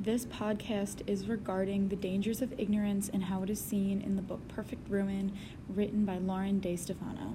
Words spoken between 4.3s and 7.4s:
Perfect Ruin, written by Lauren DeStefano.